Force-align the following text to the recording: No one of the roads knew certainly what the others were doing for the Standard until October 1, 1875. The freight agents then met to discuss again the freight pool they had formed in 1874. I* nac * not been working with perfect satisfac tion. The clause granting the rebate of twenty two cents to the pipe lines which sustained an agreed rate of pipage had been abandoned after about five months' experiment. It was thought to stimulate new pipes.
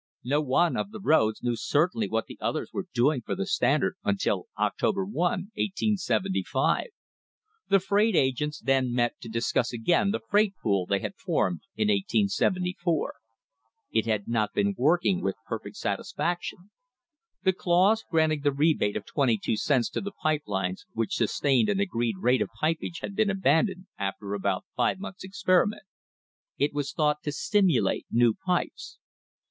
No 0.23 0.41
one 0.41 0.75
of 0.77 0.89
the 0.89 0.99
roads 0.99 1.43
knew 1.43 1.55
certainly 1.55 2.09
what 2.09 2.25
the 2.25 2.39
others 2.41 2.71
were 2.73 2.87
doing 2.91 3.21
for 3.21 3.35
the 3.35 3.45
Standard 3.45 3.97
until 4.03 4.47
October 4.57 5.05
1, 5.05 5.13
1875. 5.53 6.85
The 7.69 7.79
freight 7.79 8.15
agents 8.15 8.59
then 8.61 8.95
met 8.95 9.21
to 9.21 9.29
discuss 9.29 9.71
again 9.71 10.09
the 10.09 10.19
freight 10.27 10.55
pool 10.59 10.87
they 10.87 11.01
had 11.01 11.13
formed 11.17 11.61
in 11.75 11.89
1874. 11.89 13.13
I* 13.93 14.01
nac 14.07 14.27
* 14.27 14.27
not 14.27 14.53
been 14.53 14.73
working 14.75 15.21
with 15.21 15.35
perfect 15.47 15.75
satisfac 15.75 16.37
tion. 16.41 16.71
The 17.43 17.53
clause 17.53 18.03
granting 18.09 18.41
the 18.41 18.51
rebate 18.51 18.97
of 18.97 19.05
twenty 19.05 19.37
two 19.37 19.55
cents 19.55 19.87
to 19.91 20.01
the 20.01 20.11
pipe 20.13 20.45
lines 20.47 20.83
which 20.93 21.13
sustained 21.13 21.69
an 21.69 21.79
agreed 21.79 22.15
rate 22.17 22.41
of 22.41 22.49
pipage 22.59 23.01
had 23.01 23.15
been 23.15 23.29
abandoned 23.29 23.85
after 23.99 24.33
about 24.33 24.65
five 24.75 24.97
months' 24.97 25.23
experiment. 25.23 25.83
It 26.57 26.73
was 26.73 26.91
thought 26.91 27.21
to 27.21 27.31
stimulate 27.31 28.07
new 28.09 28.33
pipes. 28.33 28.97